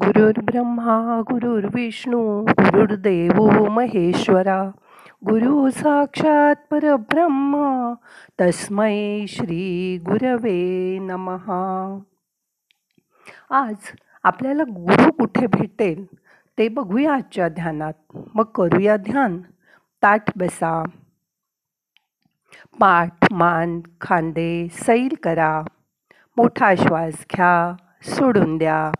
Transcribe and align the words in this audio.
गुरुर्ब्रह्मा 0.00 1.22
गुरुर्विष्णू 1.30 2.44
गुरुर्देव 2.44 3.68
महेश्वरा. 3.68 4.70
गुरु 5.24 5.70
साक्षात 5.70 6.54
परब्रह्मा 6.70 7.94
तस्मै 8.40 9.24
श्री 9.28 9.98
गुरवे 9.98 10.98
नमहा 10.98 11.98
आज 13.50 13.74
आपल्याला 14.22 14.62
गुरु 14.62 15.12
कुठे 15.12 15.46
भेटेल 15.46 16.04
ते 16.58 16.68
बघूया 16.68 17.14
आजच्या 17.14 17.48
ध्यानात. 17.48 17.92
मग 18.34 18.44
करूया 18.44 18.96
ध्यान. 18.96 19.40
ताट 20.02 20.22
बसा. 20.36 20.82
पाठ 22.80 23.32
मान 23.32 23.80
खांदे 24.00 24.68
सैल 24.72 25.14
करा. 25.22 25.62
मोठा 26.36 26.74
श्वास 26.74 27.14
घ्या. 27.34 27.76
सोडून 28.02 28.58
द्या. 28.58 28.92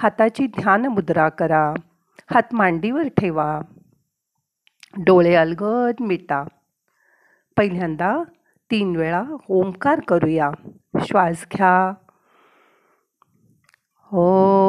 हाताची 0.00 0.46
ध्यान 0.46 0.86
मुद्रा 0.86 1.28
करा. 1.28 1.74
हात 2.34 2.42
मांडीवर 2.52 3.08
ठेवा. 3.08 3.60
डोळे 4.96 5.34
अलगद 5.34 5.94
मिटा. 6.00 6.44
पहिल्यांदा 7.56 8.22
तीन 8.70 8.96
वेळा 8.96 9.22
ओंकार 9.48 10.00
करूया. 10.00 10.50
श्वास 11.00 11.46
घ्या. 11.52 11.94
हो 14.02 14.62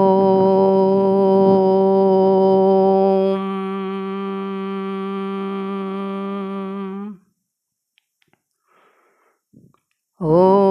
Oh. 10.22 10.63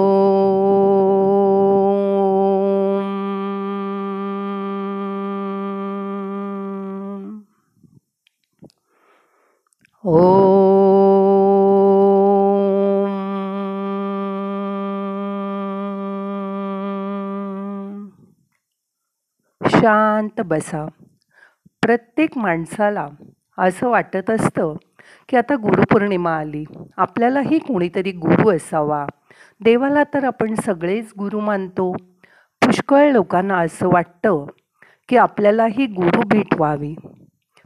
शांत 19.83 20.41
बसा. 20.41 20.85
प्रत्येक 21.81 22.37
माणसाला 22.37 23.07
असं 23.57 23.89
वाटत 23.89 24.29
असतं 24.29 24.75
की 25.29 25.37
आता 25.37 25.55
गुरुपौर्णिमा 25.55 26.37
आली. 26.37 26.63
आपल्यालाही 26.97 27.59
कोणीतरी 27.59 28.11
गुरु 28.11 28.55
असावा. 28.55 29.05
देवाला 29.61 30.03
तर 30.03 30.23
आपण 30.23 30.55
सगळेच 30.55 31.13
गुरु 31.17 31.39
मानतो. 31.39 31.93
पुष्कळ 32.61 33.11
लोकांना 33.11 33.57
असं 33.57 33.89
वाटतं 33.93 34.45
की 35.09 35.17
आपल्यालाही 35.17 35.85
गुरु 35.85 36.21
भेटवावी. 36.27 36.95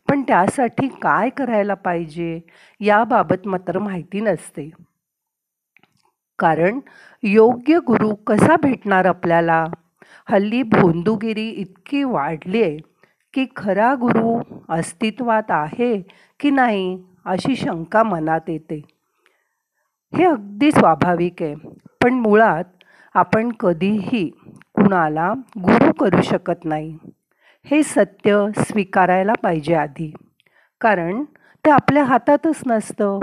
पण 0.09 0.21
त्यासाठी 0.21 0.87
काय 0.87 1.29
करायला 1.29 1.73
पाहिजे 1.73 2.39
याबाबत 2.79 3.47
मात्र 3.47 3.79
माहिती 3.79 4.21
नसते. 4.21 4.69
कारण 6.39 6.79
योग्य 7.23 7.79
गुरु 7.79 8.15
कसा 8.15 8.55
भेटणार 8.55 9.05
आपल्याला? 9.05 9.65
हल्ली 10.29 10.63
भोंदूगिरी 10.63 11.49
इतकी 11.49 12.03
वाढली 12.03 12.63
आहे 12.63 12.77
की 13.33 13.45
खरा 13.55 13.95
गुरु 13.95 14.39
अस्तित्वात 14.69 15.43
आहे 15.49 16.01
की 16.39 16.49
नाही 16.49 17.03
अशी 17.25 17.55
शंका 17.55 18.03
मनात 18.03 18.41
येते. 18.47 18.81
हे 20.17 20.25
अगदी 20.25 20.71
स्वाभाविक 20.71 21.41
आहे 21.41 21.55
पण 22.03 22.13
मुळात 22.13 22.63
आपण 23.13 23.51
कधीही 23.51 24.29
कुणाला 24.75 25.33
गुरु 25.57 25.93
करू 25.93 26.21
शकत 26.21 26.65
नाही. 26.65 26.97
हे 27.65 27.83
सत्य 27.83 28.45
स्वीकारायला 28.57 29.33
पाहिजे 29.43 29.75
आधी 29.75 30.13
कारण 30.81 31.23
ते 31.65 31.69
आपल्या 31.69 32.03
हातातच 32.03 32.61
नसतं. 32.67 33.19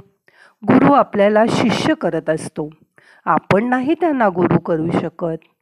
गुरु 0.64 0.92
आपल्याला 0.92 1.44
शिष्य 1.48 1.94
करत 1.94 2.30
असतो. 2.30 2.70
आपण 3.24 3.64
नाही 3.64 3.94
त्यांना 3.94 4.28
गुरु 4.28 4.58
करू 4.58 4.90
शकत. 4.90 5.53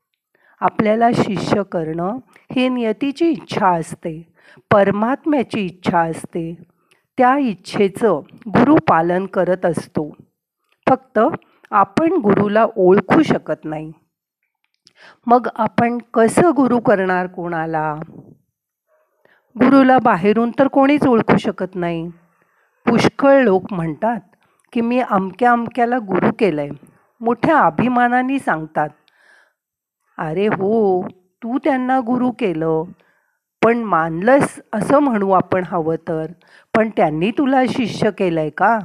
आपल्याला 0.62 1.08
शिष्य 1.14 1.62
करणं 1.72 2.18
ही 2.52 2.68
नियतीची 2.68 3.30
इच्छा 3.30 3.68
असते 3.68 4.32
परमात्म्याची 4.72 5.64
इच्छा 5.64 5.98
असते. 5.98 6.62
त्या 7.18 7.38
इच्छेचं 7.38 8.20
गुरु 8.48 8.76
पालन 8.88 9.26
करत 9.26 9.66
असतो. 9.66 10.16
फक्त 10.88 11.18
आपण 11.70 12.12
गुरुला 12.12 12.66
ओळखू 12.76 13.22
शकत 13.22 13.64
नाही. 13.64 13.92
मग 15.26 15.46
आपण 15.56 15.98
कसं 16.14 16.50
गुरु 16.56 16.80
करणार 16.80 17.26
कोणाला? 17.26 17.94
गुरुला 19.60 19.98
बाहेरून 19.98 20.50
तर 20.58 20.68
कोणीच 20.68 21.06
ओळखू 21.06 21.36
शकत 21.36 21.74
नाही. 21.74 22.08
पुष्कळ 22.86 23.42
लोक 23.42 23.72
म्हणतात 23.72 24.20
की 24.72 24.80
मी 24.80 25.00
अमक्या 25.00 25.52
अमक्याला 25.52 25.98
गुरु 25.98 26.30
केलंय. 26.38 26.68
मोठ्या 27.20 27.58
अभिमानाने 27.58 28.38
सांगतात. 28.38 28.88
अरे 30.22 30.46
हो 30.46 31.06
तू 31.12 31.58
त्यांना 31.58 32.00
गुरु 32.00 32.30
केलं. 32.30 32.82
पण 33.64 33.78
मानलंस 33.78 34.60
असं 34.72 34.98
म्हणू 34.98 35.30
आपण 35.30 35.64
हवं 35.66 35.94
तर. 36.08 36.26
पण 36.76 36.90
त्यांनी 36.96 37.30
तुला 37.30 37.62
शिष्य 37.68 38.10
केलंय 38.10 38.50
का? 38.50 38.78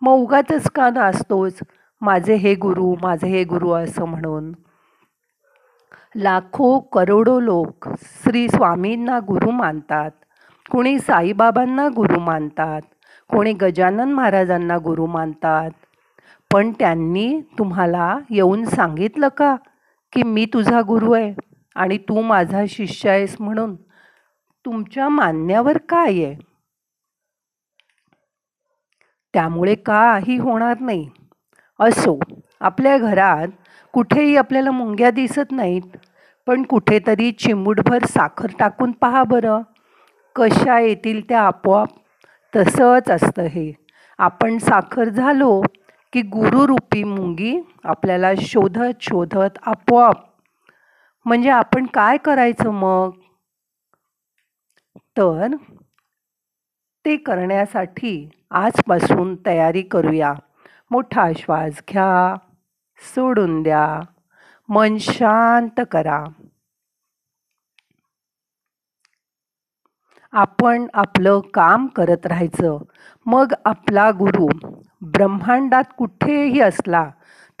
मग 0.00 0.12
उगाच 0.12 0.70
का 0.74 0.90
नाचतोच 0.90 1.58
माझे 2.00 2.34
हे 2.34 2.54
गुरु 2.54 2.94
माझे 3.02 3.26
हे 3.26 3.44
गुरु 3.44 3.70
असं 3.70 4.04
म्हणून. 4.04 4.52
लाखो 6.16 6.78
करोडो 6.78 7.40
लोक 7.40 7.88
श्री 7.98 8.48
स्वामींना 8.48 9.18
गुरु 9.18 9.50
मानतात. 9.50 10.10
कोणी 10.70 10.98
साईबाबांना 10.98 11.88
गुरु 11.88 12.20
मानतात. 12.20 12.80
कोणी 13.30 13.52
गजानन 13.52 14.12
महाराजांना 14.12 14.78
गुरु 14.78 15.06
मानतात. 15.06 15.70
पण 16.52 16.72
त्यांनी 16.72 17.40
तुम्हाला 17.58 18.18
येऊन 18.30 18.64
सांगितलं 18.64 19.28
का? 19.28 19.56
की 20.16 20.22
मी 20.22 20.46
तुझा 20.46 20.80
गुरु 20.82 21.12
आहे 21.12 21.34
आणि 21.74 21.98
तू 21.98 22.22
माझा 22.22 22.64
शिष्य 22.68 23.10
आहेस 23.10 23.36
म्हणून 23.40 23.74
तुमच्या 24.64 25.08
मान्यावर 25.08 25.78
काय 25.78 26.24
आहे? 26.24 26.34
त्यामुळे 29.34 29.74
काही 29.74 30.38
होणार 30.38 30.80
नाही. 30.80 31.08
असो 31.80 32.18
आपल्या 32.60 32.98
घरात 32.98 33.48
कुठेही 33.92 34.36
आपल्याला 34.36 34.70
मुंग्या 34.70 35.10
दिसत 35.10 35.52
नाहीत 35.52 35.96
पण 36.46 36.62
कुठेतरी 36.62 37.32
चिमूटभर 37.32 38.04
साखर 38.04 38.46
टाकून 38.58 38.92
पहा 38.92 39.24
बरं. 39.24 39.62
कशा 40.36 40.80
येतील 40.80 41.28
त्या 41.28 41.40
आपोआप? 41.42 41.88
तसंच 42.56 43.10
असतं 43.10 43.42
हे. 43.42 43.72
आपण 44.18 44.58
साखर 44.58 45.08
झालो 45.08 45.62
की 46.16 46.22
गुरुरूपी 46.22 47.04
मुंगी 47.04 47.60
आपल्याला 47.84 48.30
शोधत 48.40 49.02
शोधत 49.02 49.58
आपोआप. 49.62 50.16
म्हणजे 51.24 51.50
आपण 51.50 51.86
काय 51.86 52.16
करायचं 52.16 52.70
मग? 52.70 53.10
तर 54.96 55.54
ते 57.04 57.16
करण्यासाठी 57.16 58.28
आजपासून 58.50 59.36
तयारी 59.46 59.82
करूया. 59.82 60.34
मोठा 60.90 61.28
श्वास 61.36 61.82
घ्या 61.90 62.36
सोडून 63.14 63.62
द्या 63.62 64.00
मन 64.68 64.96
शांत 65.00 65.80
करा. 65.90 66.24
आपण 70.32 70.86
आपलं 70.94 71.40
काम 71.40 71.86
करत 71.86 72.26
राहायचं. 72.26 72.78
मग 73.26 73.52
आपला 73.64 74.10
गुरु 74.10 74.48
ब्रह्मांडात 75.02 75.84
कुठेही 75.98 76.60
असला 76.60 77.10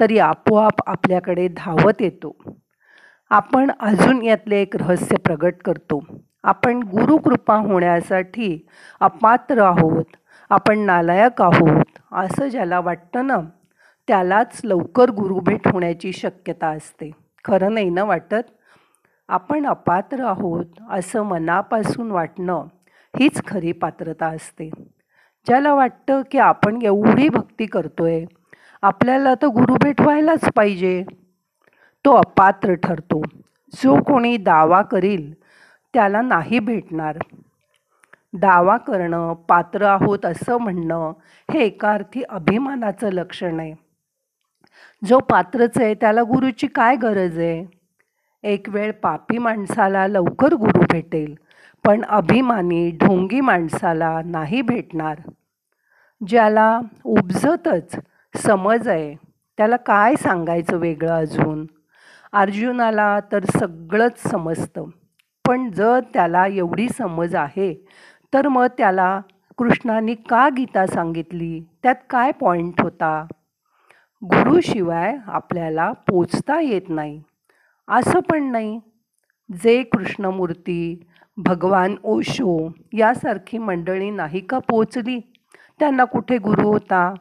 तरी 0.00 0.18
आपोआप 0.18 0.72
आपल्याकडे 0.86 1.48
धावत 1.48 2.02
येतो. 2.02 2.36
आपण 3.30 3.70
अजून 3.80 4.22
यातले 4.22 4.60
एक 4.62 4.76
रहस्य 4.76 5.16
प्रगट 5.16 5.54
करतो. 5.64 6.04
आपण 6.44 6.82
गुरुकृपा 6.82 7.56
होण्यासाठी 7.56 8.66
अपात्र 9.00 9.62
आहोत. 9.62 10.04
आपण 10.50 10.78
नालायक 10.78 11.42
आहोत 11.42 11.98
असं 12.12 12.48
ज्याला 12.48 12.80
वाटतं 12.80 13.26
ना 13.26 13.36
त्यालाच 14.08 14.60
लवकर 14.64 15.10
गुरुभेट 15.10 15.68
होण्याची 15.68 16.12
शक्यता 16.12 16.68
असते. 16.68 17.10
खरं 17.44 17.74
नाही 17.74 17.90
ना 17.90 18.04
वाटत? 18.04 18.50
आपण 19.28 19.66
अपात्र 19.66 20.24
आहोत 20.24 20.66
असं 20.90 21.22
मनापासून 21.22 22.10
वाटणं 22.10 22.66
हीच 23.18 23.46
खरी 23.46 23.72
पात्रता 23.72 24.26
असते. 24.26 24.70
ज्याला 25.46 25.74
वाटतं 25.74 26.22
की 26.30 26.38
आपण 26.38 26.82
एवढी 26.82 27.28
भक्ती 27.28 27.66
करतोय 27.66 28.24
आपल्याला 28.82 29.34
तर 29.34 29.46
गुरु 29.46 29.74
भेटवायलाच 29.82 30.44
पाहिजे. 30.56 31.04
तो 32.04 32.14
अपात्र 32.14 32.74
ठरतो. 32.74 33.22
जो 33.74 34.02
कोणी 34.02 34.36
दावा 34.36 34.82
करील 34.82 35.32
त्याला 35.94 36.20
नाही 36.22 36.58
भेटणार. 36.58 37.18
दावा 38.32 38.76
करणं 38.76 39.34
पात्र 39.34 39.82
आहोत 39.82 40.26
असं 40.26 40.56
म्हणणं 40.56 41.12
हे 41.52 41.60
एका 41.60 41.92
अर्थी 41.92 42.22
अभिमानाचं 42.22 43.08
लक्षण 43.12 43.60
आहे. 43.60 43.74
जो 45.04 45.18
पात्रच 45.18 45.78
आहे 45.80 45.94
त्याला 45.94 46.22
गुरुची 46.22 46.66
काय 46.66 46.96
गरज 46.96 47.38
आहे? 47.38 47.64
एक 48.42 48.68
वेळ 48.68 48.92
पापी 48.92 49.38
माणसाला 49.38 50.06
लवकर 50.06 50.54
गुरु 50.54 50.80
भेटेल 50.90 51.34
पण 51.86 52.04
अभिमानी 52.04 52.90
ढोंगी 52.90 53.40
माणसाला 53.40 54.20
नाही 54.24 54.62
भेटणार. 54.62 55.18
ज्याला 56.20 56.80
उपजतच 57.04 57.96
समज 58.34 58.88
आहे 58.88 59.14
त्याला 59.58 59.76
काय 59.76 60.14
सांगायचं 60.14 60.76
वेगळं 60.76 61.12
अजून? 61.12 61.66
अर्जुनाला 62.32 63.18
तर 63.32 63.44
सगळंच 63.44 64.22
समजतं. 64.30 64.84
पण 65.44 65.70
जर 65.70 66.00
त्याला 66.14 66.46
एवढी 66.46 66.88
समज 66.88 67.34
आहे 67.34 67.74
तर 68.34 68.48
मग 68.48 68.66
त्याला 68.78 69.20
कृष्णाने 69.58 70.14
का 70.14 70.48
गीता 70.48 70.86
सांगितली? 70.86 71.60
त्यात 71.82 71.94
काय 72.10 72.32
पॉईंट 72.32 72.80
होता? 72.80 73.26
गुरुशिवाय 74.22 75.16
आपल्याला 75.26 75.92
पोचता 75.92 76.60
येत 76.60 76.88
नाही. 76.88 77.22
असं 77.88 78.20
पण 78.20 78.50
नाही. 78.52 78.78
जे 79.50 79.82
कृष्णमूर्ती 79.82 81.04
भगवान 81.36 81.96
ओशो 82.04 82.68
यासारखी 82.94 83.58
मंडळी 83.58 84.10
नाही 84.10 84.40
का 84.40 84.58
पोचली? 84.58 85.20
त्यांना 85.80 86.04
कुठे 86.04 86.38
गुरु 86.38 86.68
होता? 86.68 87.14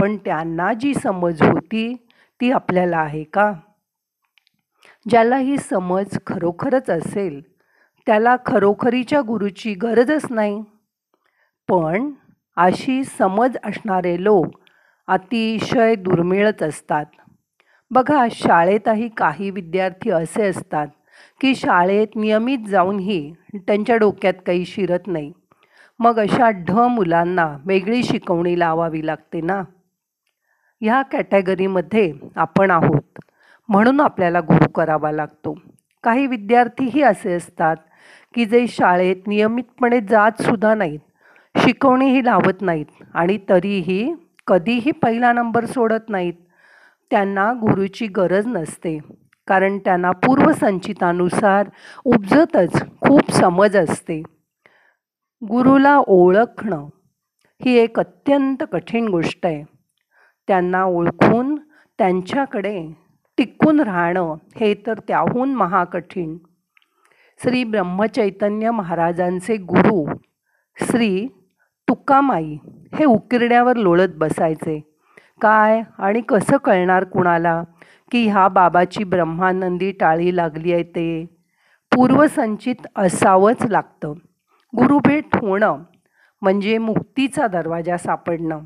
पण 0.00 0.16
त्यांना 0.16 0.72
जी 0.72 0.94
समज 0.94 1.42
होती 1.42 1.94
ती 2.40 2.50
आपल्याला 2.50 2.98
आहे 2.98 3.24
का? 3.24 3.52
ज्याला 5.08 5.36
ही 5.36 5.56
समज 5.58 6.18
खरोखरच 6.26 6.90
असेल 6.90 7.40
त्याला 8.06 8.36
खरोखरीच्या 8.46 9.20
गुरुची 9.20 9.74
गरजच 9.74 10.26
नाही. 10.30 10.62
पण 11.68 12.10
अशी 12.56 13.04
समज 13.04 13.56
असणारे 13.64 14.24
लोक 14.24 14.46
अतिशय 15.08 15.94
दुर्मिळच 15.94 16.62
असतात. 16.62 17.06
बघा 17.90 18.26
शाळेतही 18.30 19.08
काही 19.08 19.50
विद्यार्थी 19.50 20.10
असे 20.10 20.48
असतात 20.48 20.88
की 21.40 21.54
शाळेत 21.54 22.16
नियमित 22.16 22.58
जाऊनही 22.68 23.32
त्यांच्या 23.54 23.96
डोक्यात 23.96 24.34
काही 24.46 24.64
शिरत 24.64 25.06
नाही. 25.06 25.32
मग 26.00 26.18
अशा 26.18 26.50
ढ 26.68 26.86
मुलांना 26.90 27.46
वेगळी 27.66 28.02
शिकवणी 28.02 28.58
लावावी 28.58 29.06
लागते 29.06 29.40
ना? 29.40 29.62
ह्या 30.80 31.00
कॅटेगरीमध्ये 31.02 32.12
आपण 32.36 32.70
आहोत 32.70 33.20
म्हणून 33.68 34.00
आपल्याला 34.00 34.40
गुरु 34.40 34.68
करावा 34.68 35.12
लागतो. 35.12 35.54
काही 36.04 36.26
विद्यार्थीही 36.26 37.02
असे 37.02 37.32
असतात 37.32 37.76
की 38.34 38.44
जे 38.44 38.66
शाळेत 38.68 39.26
नियमितपणे 39.26 40.00
जातसुद्धा 40.00 40.74
नाहीत 40.74 41.00
शिकवणीही 41.54 42.24
लावत 42.24 42.62
नाहीत 42.62 43.02
आणि 43.14 43.38
तरीही 43.48 44.14
कधीही 44.46 44.90
पहिला 44.90 45.32
नंबर 45.32 45.64
सोडत 45.64 46.08
नाहीत. 46.08 46.34
त्यांना 47.10 47.52
गुरुची 47.52 48.06
गरज 48.06 48.46
नसते 48.46 48.98
कारण 49.48 49.78
त्यांना 49.78 50.10
पूर्वसंचितानुसार 50.24 51.68
उपजतच 52.04 52.80
खूप 53.00 53.30
समज 53.32 53.76
असते. 53.76 54.22
गुरुला 55.48 55.96
ओळखणं 55.98 56.88
ही 57.64 57.76
एक 57.78 57.98
अत्यंत 57.98 58.62
कठीण 58.72 59.08
गोष्ट 59.08 59.46
आहे. 59.46 59.64
त्यांना 60.48 60.84
ओळखून 60.84 61.54
त्यांच्याकडे 61.98 62.96
टिकून 63.38 63.80
राहणं 63.80 64.34
हे 64.56 64.74
तर 64.86 64.98
त्याहून 65.08 65.54
महाकठीण. 65.54 66.36
श्री 67.42 67.64
ब्रह्मचैतन्य 67.64 68.70
महाराजांचे 68.70 69.56
गुरु 69.56 70.14
श्री 70.80 71.28
तुकामाई 71.88 72.58
हे 72.94 73.04
उकिरड्यावर 73.04 73.76
लोळत 73.76 74.08
बसायचे. 74.16 74.98
काय 75.40 75.82
आणि 75.98 76.20
कसं 76.20 76.56
कळणार 76.56 77.04
कुणाला 77.04 77.62
की 78.10 78.28
ह्या 78.28 78.48
बाबाची 78.48 79.04
ब्रह्मानंदी 79.04 79.90
टाळी 79.90 80.36
लागली 80.36 80.72
आहे 80.72 80.82
ते? 80.82 81.26
पूर्वसंचित 81.94 82.86
असावंच 82.96 83.66
लागतं. 83.70 84.12
गुरुभेट 84.76 85.24
होणं 85.36 85.78
म्हणजे 86.42 86.78
मुक्तीचा 86.78 87.46
दरवाजा 87.46 87.96
सापडणं. 87.96 88.60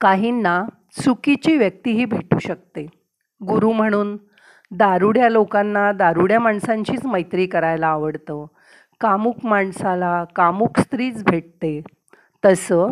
काहींना 0.00 0.64
चुकीची 1.02 1.56
व्यक्तीही 1.56 2.04
भेटू 2.04 2.38
शकते. 2.38 2.86
गुरु 3.48 3.72
म्हणून 3.72 4.16
दारुड्या 4.70 5.28
लोकांना 5.28 5.92
दारुड्या 5.92 6.40
माणसांचीच 6.40 7.06
मैत्री 7.06 7.46
करायला 7.46 7.86
आवडतं. 7.86 8.46
कामुक 9.00 9.44
माणसाला 9.44 10.24
कामुक 10.24 10.80
स्त्रीच 10.80 11.24
भेटते. 11.24 11.82
तसं 12.44 12.90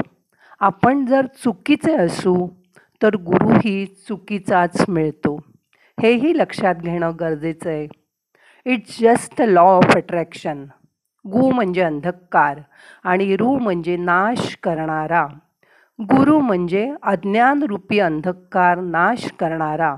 आपण 0.61 1.07
जर 1.07 1.27
चुकीचे 1.27 1.95
असू 1.95 2.49
तर 3.03 3.17
गुरुही 3.17 3.87
चुकीचाच 3.87 4.89
मिळतो. 4.89 5.41
हेही 6.03 6.39
लक्षात 6.39 6.75
घेणं 6.75 7.13
गरजेचं 7.21 7.71
आहे. 7.71 7.89
It's 8.65 9.01
just 9.01 9.43
a 9.43 9.45
law 9.45 9.63
of 9.63 9.97
attraction 9.97 10.65
गु 11.33 11.51
म्हणजे 11.51 11.83
अंधकार 11.83 12.61
आणि 13.05 13.37
रू 13.37 13.59
म्हणजे 13.59 13.97
नाश 13.97 14.59
करणारा. 14.63 15.27
गुरु 16.01 16.39
म्हणजे 16.39 16.95
अज्ञानरूपी 17.03 17.99
अंधकार 17.99 18.79
नाश 18.79 19.33
करणारा. 19.33 19.97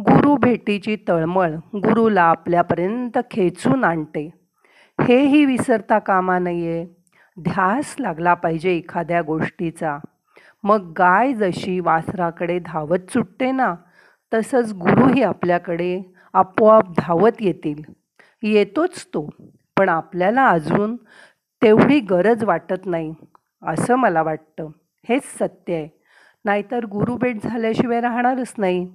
गुरु 0.00 0.36
भेटीची 0.36 0.96
तळमळ 1.08 1.50
गुरुला 1.56 2.22
आपल्यापर्यंत 2.22 3.18
खेचून 3.30 3.84
आणते. 3.84 4.30
हेही 5.00 5.44
विसरता 5.44 5.98
कामा 5.98 6.38
नये. 6.38 6.86
ध्यास 7.40 7.96
लागला 8.00 8.34
पाहिजे 8.34 8.72
एखाद्या 8.76 9.22
गोष्टीचा. 9.22 9.98
मग 10.62 10.92
गाय 10.98 11.32
जशी 11.32 11.80
वासराकडे 11.80 12.58
धावत 12.58 13.12
सुटते 13.12 13.50
ना 13.50 13.74
तसंच 14.34 14.72
गुरुही 14.72 15.22
आपल्याकडे 15.22 16.14
आपोआप 16.32 16.82
धावत 16.98 17.30
येतील. 17.40 17.82
येतोच 18.42 19.06
तो. 19.06 19.30
पण 19.78 19.88
आपल्याला 19.88 20.48
अजून 20.48 20.96
तेवढी 21.62 22.00
गरज 22.00 22.44
वाटत 22.44 22.86
नाही 22.86 23.14
असं 23.62 23.96
मला 23.96 24.22
वाटतं. 24.22 24.68
हेच 25.08 25.22
सत्य 25.38 25.74
आहे. 25.74 25.88
नाहीतर 26.44 26.84
गुरुभेट 26.84 27.44
झाल्याशिवाय 27.44 28.00
राहणारच 28.00 28.54
नाही. 28.58 28.88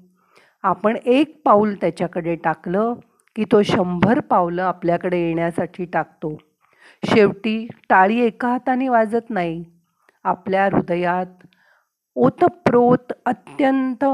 आपण 0.63 0.97
एक 1.05 1.41
पाऊल 1.45 1.75
त्याच्याकडे 1.75 2.35
टाकलं 2.35 2.93
की 3.35 3.45
तो 3.51 3.61
शंभर 3.61 4.19
पावलं 4.19 4.63
आपल्याकडे 4.63 5.17
येण्यासाठी 5.19 5.85
टाकतो. 5.85 6.37
शेवटी 7.03 7.67
टाळी 7.89 8.19
एका 8.19 8.47
हाताने 8.47 8.87
वाजत 8.89 9.29
नाही. 9.29 9.63
आपल्या 10.23 10.65
हृदयात 10.65 11.47
ओतप्रोत 12.15 13.13
अत्यंत 13.25 14.05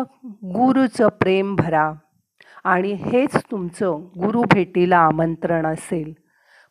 गुरुचं 0.55 1.07
प्रेम 1.07 1.55
भरा. 1.55 1.93
आणि 2.63 2.93
हेच 2.93 3.35
तुमचं 3.51 3.97
गुरुभेटीला 4.17 4.97
आमंत्रण 4.97 5.65
असेल. 5.65 6.13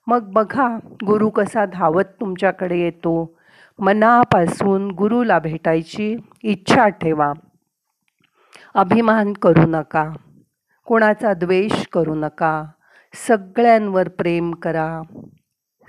मग 0.06 0.32
बघा 0.32 0.78
गुरु 1.06 1.30
कसा 1.30 1.66
धावत 1.66 2.04
तुमच्याकडे 2.20 2.78
येतो. 2.78 3.38
मनापासून 3.78 4.90
गुरुला 4.90 5.38
भेटायची 5.38 6.16
इच्छा 6.42 6.88
ठेवा. 6.88 7.32
अभिमान 8.74 9.32
करू 9.32 9.66
नका. 9.66 10.12
कोणाचा 10.84 11.34
द्वेष 11.34 11.86
करू 11.86 12.14
नका. 12.14 12.64
सगळ्यांवर 13.14 14.08
प्रेम 14.08 14.54
करा. 14.54 15.02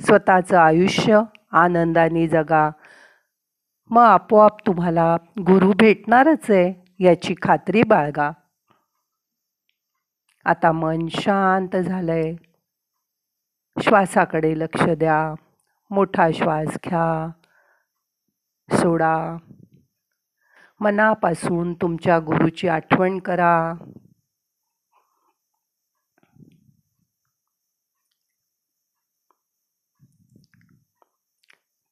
स्वतःचं 0.01 0.58
आयुष्य 0.58 1.22
आनंदाने 1.51 2.27
जगा. 2.27 2.70
मग 3.89 4.03
आपोआप 4.03 4.68
तुम्हाला 4.68 5.15
गुरु 5.39 5.72
भेटणारच 5.72 6.51
आहे 6.51 6.74
याची 7.00 7.36
खात्री 7.41 7.84
बाळगा. 7.84 8.32
आता 10.46 10.72
मन 10.72 11.08
शांत 11.08 11.75
झालंय. 11.75 12.36
श्वासाकडे 13.81 14.60
लक्ष 14.60 14.84
द्या. 14.84 15.34
मोठा 15.89 16.27
श्वास 16.34 16.67
घ्या. 16.67 17.29
सोडा. 18.77 19.38
मनापासून 20.79 21.74
तुमच्या 21.74 22.19
गुरुची 22.19 22.67
आठवण 22.67 23.19
करा. 23.19 23.74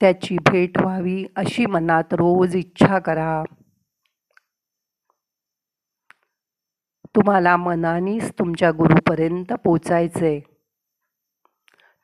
त्याची 0.01 0.37
भेट 0.37 0.77
व्हावी 0.81 1.25
अशी 1.35 1.65
मनात 1.65 2.03
रोज 2.11 2.55
इच्छा 2.55 2.99
करा. 2.99 3.43
तुम्हाला 7.15 7.57
मनानेच 7.57 8.31
तुमच्या 8.39 8.71
गुरुपर्यंत 8.71 9.53
पोचायचंय. 9.53 10.39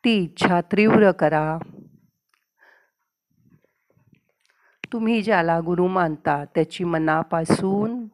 ती 0.05 0.23
इच्छा 0.23 0.61
तीव्र 0.61 1.11
करा. 1.11 1.57
तुम्ही 4.93 5.21
ज्याला 5.21 5.59
गुरु 5.59 5.87
मानता 5.87 6.45
त्याची 6.45 6.83
मनापासून 6.83 8.07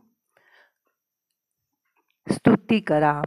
स्तुती 2.31 2.79
करा. 2.79 3.21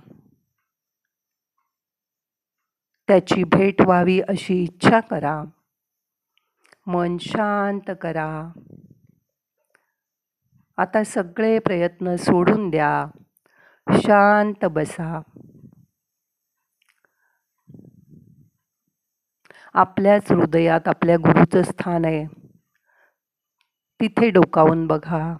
त्याची 3.08 3.44
भेट 3.44 3.82
व्हावी 3.82 4.20
अशी 4.20 4.62
इच्छा 4.62 5.00
करा. 5.00 5.44
मन 6.86 7.16
शांत 7.18 7.90
करा. 8.00 8.50
आता 10.76 11.04
सगळे 11.04 11.58
प्रयत्न 11.58 12.16
सोडून 12.16 12.70
द्या. 12.70 13.06
शांत 13.92 14.64
बसा. 14.64 15.20
आपल्याच 19.74 20.32
हृदयात 20.32 20.88
आपल्या 20.88 21.16
गुरुचं 21.16 21.62
स्थान 21.62 22.04
आहे. 22.04 22.24
तिथे 24.00 24.30
डोकावून 24.30 24.86
बघा. 24.86 25.36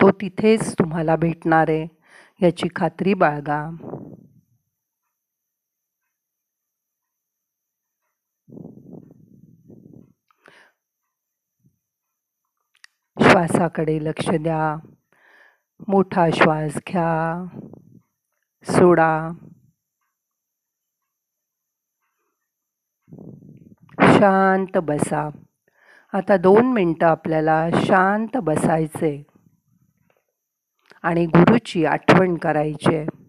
तो 0.00 0.10
तिथेच 0.10 0.72
तुम्हाला 0.72 1.16
भेटणार 1.16 1.68
आहे 1.68 1.86
याची 2.40 2.68
खात्री 2.76 3.14
बाळगा. 3.14 3.70
श्वासाकडे 13.16 13.98
लक्ष 14.04 14.30
द्या. 14.30 14.93
मोठा 15.80 16.26
श्वास 16.34 16.76
घ्या 16.88 17.44
सोडा. 18.66 19.30
शांत 24.00 24.78
बसा. 24.78 25.28
आता 26.12 26.36
दोन 26.36 26.72
मिनटं 26.72 27.06
आपल्याला 27.06 27.68
शांत 27.84 28.36
बसायचे 28.36 29.22
आणि 31.02 31.26
गुरुची 31.26 31.84
आठवण 31.84 32.34
करायची 32.34 32.96
आहे. 32.96 33.23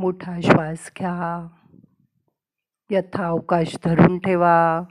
मोठा 0.00 0.40
श्वास 0.40 0.90
घ्या. 0.98 1.48
यथा 2.90 3.26
अवकाश 3.26 3.76
धरून 3.84 4.18
ठेवा. 4.18 4.82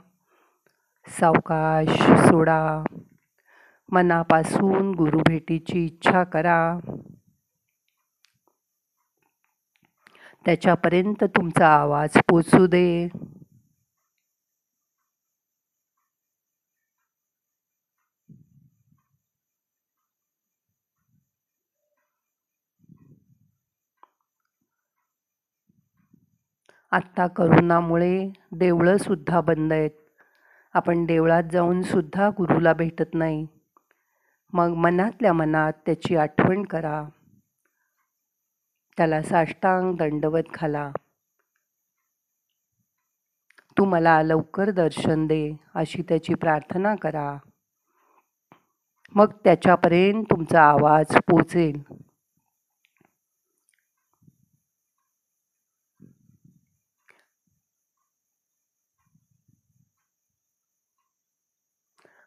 सावकाश 1.08 2.02
सोडा. 2.02 2.82
मनापासून 3.92 4.94
गुरुभेटीची 4.94 5.84
इच्छा 5.84 6.24
करा. 6.24 6.78
त्याच्यापर्यंत 10.44 11.24
तुमचा 11.24 11.68
आवाज 11.68 12.10
पोचू 12.28 12.66
दे. 12.66 13.08
आत्ता 26.92 27.26
करोनामुळे 27.26 28.32
देवळंसुद्धा 28.52 29.40
बंद 29.40 29.72
आहेत. 29.72 29.90
आपण 30.74 31.04
देवळात 31.04 31.42
जाऊन 31.52 31.82
सुद्धा 31.82 32.28
गुरुला 32.28 32.72
भेटत 32.72 33.14
नाही. 33.14 33.46
मग 34.52 34.68
मनातल्या 34.68 35.32
मनात 35.32 35.72
त्याची 35.86 36.16
आठवण 36.16 36.62
करा. 36.62 37.04
त्याला 38.96 39.22
साष्टांग 39.22 39.96
दंडवत 39.96 40.42
घाला. 40.54 40.90
तू 43.78 43.84
मला 43.84 44.22
लवकर 44.22 44.70
दर्शन 44.70 45.26
दे 45.26 45.56
अशी 45.74 46.02
त्याची 46.02 46.34
प्रार्थना 46.34 46.94
करा. 46.94 47.36
मग 49.14 49.32
त्याच्यापर्यंत 49.44 50.24
तुमचा 50.24 50.62
आवाज 50.62 51.06
पोचेल. 51.14 51.82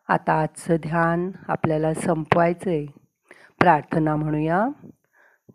आता 0.07 0.41
आजचं 0.41 0.75
ध्यान 0.75 1.31
आपल्याला 1.47 1.93
संपवायचं 1.93 2.69
आहे 2.69 2.85
प्रार्थना 3.59 4.15
म्हणूया. 4.15 4.67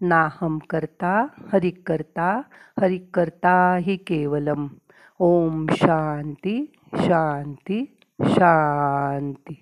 नाहम 0.00 0.58
करता 0.70 1.26
हरिक 1.52 1.88
करता 1.88 2.42
हरिक 2.80 3.10
करता 3.14 3.76
हि 3.76 3.96
केवलम. 3.96 4.66
ओम 5.18 5.66
शांती 5.70 6.72
शांती 6.94 7.98
शांती. 8.20 9.60